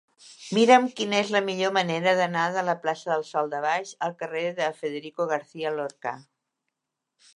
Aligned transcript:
Mira'm 0.57 0.85
quina 0.99 1.17
és 1.23 1.33
la 1.35 1.41
millor 1.49 1.73
manera 1.75 2.13
d'anar 2.19 2.45
de 2.55 2.63
la 2.69 2.75
plaça 2.85 3.11
del 3.11 3.27
Sòl 3.33 3.53
de 3.53 3.61
Baix 3.69 3.91
al 4.07 4.17
carrer 4.23 4.43
de 4.61 4.71
Federico 4.81 5.29
García 5.35 5.75
Lorca. 5.77 6.15